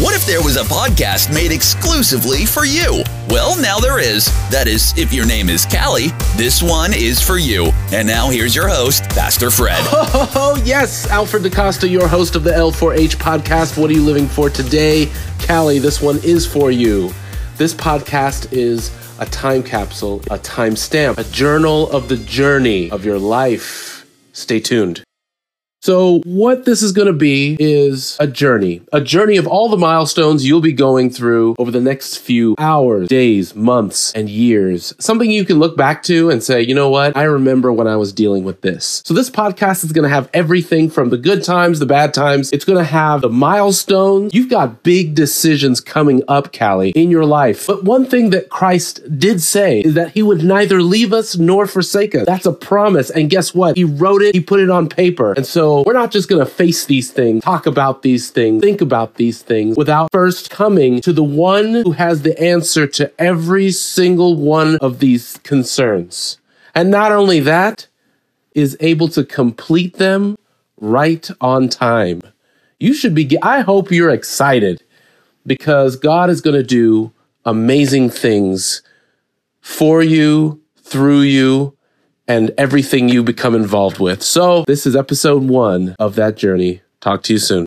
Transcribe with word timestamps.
What 0.00 0.14
if 0.14 0.24
there 0.26 0.40
was 0.40 0.56
a 0.56 0.62
podcast 0.62 1.34
made 1.34 1.50
exclusively 1.50 2.46
for 2.46 2.64
you? 2.64 3.02
Well, 3.30 3.60
now 3.60 3.80
there 3.80 3.98
is. 3.98 4.26
That 4.48 4.68
is, 4.68 4.96
if 4.96 5.12
your 5.12 5.26
name 5.26 5.48
is 5.48 5.66
Callie, 5.66 6.10
this 6.36 6.62
one 6.62 6.92
is 6.94 7.20
for 7.20 7.36
you. 7.36 7.72
And 7.90 8.06
now 8.06 8.30
here's 8.30 8.54
your 8.54 8.68
host, 8.68 9.02
Pastor 9.10 9.50
Fred. 9.50 9.84
Oh, 10.40 10.60
yes, 10.64 11.08
Alfred 11.08 11.42
DaCosta, 11.42 11.88
your 11.90 12.06
host 12.06 12.36
of 12.36 12.44
the 12.44 12.52
L4H 12.52 13.16
podcast. 13.16 13.76
What 13.76 13.90
are 13.90 13.94
you 13.94 14.04
living 14.04 14.28
for 14.28 14.48
today? 14.48 15.10
Callie, 15.44 15.80
this 15.80 16.00
one 16.00 16.18
is 16.22 16.46
for 16.46 16.70
you. 16.70 17.12
This 17.56 17.74
podcast 17.74 18.52
is 18.52 18.92
a 19.18 19.26
time 19.26 19.64
capsule, 19.64 20.22
a 20.30 20.38
time 20.38 20.76
stamp, 20.76 21.18
a 21.18 21.24
journal 21.24 21.90
of 21.90 22.08
the 22.08 22.18
journey 22.18 22.88
of 22.92 23.04
your 23.04 23.18
life. 23.18 24.06
Stay 24.32 24.60
tuned. 24.60 25.02
So, 25.80 26.20
what 26.24 26.64
this 26.64 26.82
is 26.82 26.90
going 26.90 27.06
to 27.06 27.12
be 27.12 27.56
is 27.60 28.16
a 28.18 28.26
journey, 28.26 28.82
a 28.92 29.00
journey 29.00 29.36
of 29.36 29.46
all 29.46 29.68
the 29.68 29.76
milestones 29.76 30.44
you'll 30.44 30.60
be 30.60 30.72
going 30.72 31.08
through 31.08 31.54
over 31.56 31.70
the 31.70 31.80
next 31.80 32.16
few 32.16 32.56
hours, 32.58 33.08
days, 33.08 33.54
months, 33.54 34.12
and 34.12 34.28
years. 34.28 34.92
Something 34.98 35.30
you 35.30 35.44
can 35.44 35.60
look 35.60 35.76
back 35.76 36.02
to 36.04 36.30
and 36.30 36.42
say, 36.42 36.62
you 36.62 36.74
know 36.74 36.90
what? 36.90 37.16
I 37.16 37.22
remember 37.22 37.72
when 37.72 37.86
I 37.86 37.94
was 37.94 38.12
dealing 38.12 38.42
with 38.42 38.60
this. 38.62 39.02
So, 39.06 39.14
this 39.14 39.30
podcast 39.30 39.84
is 39.84 39.92
going 39.92 40.02
to 40.02 40.08
have 40.08 40.28
everything 40.34 40.90
from 40.90 41.10
the 41.10 41.16
good 41.16 41.44
times, 41.44 41.78
the 41.78 41.86
bad 41.86 42.12
times. 42.12 42.50
It's 42.52 42.64
going 42.64 42.78
to 42.78 42.84
have 42.84 43.20
the 43.20 43.28
milestones. 43.28 44.34
You've 44.34 44.50
got 44.50 44.82
big 44.82 45.14
decisions 45.14 45.80
coming 45.80 46.24
up, 46.26 46.52
Callie, 46.52 46.90
in 46.90 47.08
your 47.08 47.24
life. 47.24 47.68
But 47.68 47.84
one 47.84 48.04
thing 48.04 48.30
that 48.30 48.48
Christ 48.50 49.00
did 49.16 49.40
say 49.40 49.82
is 49.82 49.94
that 49.94 50.10
he 50.10 50.24
would 50.24 50.42
neither 50.42 50.82
leave 50.82 51.12
us 51.12 51.36
nor 51.36 51.68
forsake 51.68 52.16
us. 52.16 52.26
That's 52.26 52.46
a 52.46 52.52
promise. 52.52 53.10
And 53.10 53.30
guess 53.30 53.54
what? 53.54 53.76
He 53.76 53.84
wrote 53.84 54.22
it, 54.22 54.34
he 54.34 54.40
put 54.40 54.58
it 54.58 54.70
on 54.70 54.88
paper. 54.88 55.34
And 55.34 55.46
we're 55.86 55.92
not 55.92 56.10
just 56.10 56.28
going 56.28 56.44
to 56.44 56.50
face 56.50 56.84
these 56.84 57.10
things, 57.10 57.42
talk 57.42 57.66
about 57.66 58.02
these 58.02 58.30
things, 58.30 58.62
think 58.62 58.80
about 58.80 59.14
these 59.14 59.42
things 59.42 59.76
without 59.76 60.10
first 60.12 60.50
coming 60.50 61.00
to 61.00 61.12
the 61.12 61.24
one 61.24 61.74
who 61.74 61.92
has 61.92 62.22
the 62.22 62.38
answer 62.40 62.86
to 62.86 63.10
every 63.18 63.70
single 63.70 64.36
one 64.36 64.76
of 64.78 64.98
these 64.98 65.38
concerns. 65.44 66.38
And 66.74 66.90
not 66.90 67.12
only 67.12 67.40
that, 67.40 67.86
is 68.54 68.76
able 68.80 69.08
to 69.08 69.24
complete 69.24 69.94
them 69.96 70.36
right 70.80 71.28
on 71.40 71.68
time. 71.68 72.20
You 72.78 72.94
should 72.94 73.14
be, 73.14 73.36
I 73.42 73.60
hope 73.60 73.90
you're 73.90 74.10
excited 74.10 74.82
because 75.46 75.96
God 75.96 76.30
is 76.30 76.40
going 76.40 76.56
to 76.56 76.62
do 76.62 77.12
amazing 77.44 78.10
things 78.10 78.82
for 79.60 80.02
you, 80.02 80.60
through 80.82 81.22
you, 81.22 81.76
and 82.28 82.52
everything 82.58 83.08
you 83.08 83.22
become 83.22 83.54
involved 83.54 83.98
with. 83.98 84.22
So, 84.22 84.64
this 84.66 84.86
is 84.86 84.94
episode 84.94 85.42
one 85.44 85.96
of 85.98 86.14
that 86.16 86.36
journey. 86.36 86.82
Talk 87.00 87.22
to 87.24 87.32
you 87.32 87.38
soon. 87.38 87.56